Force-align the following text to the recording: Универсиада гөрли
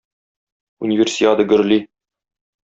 Универсиада 0.87 1.45
гөрли 1.53 1.79